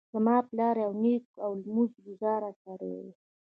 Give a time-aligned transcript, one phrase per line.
[0.13, 3.11] زما پلار یو نیک او لمونځ ګذاره سړی ده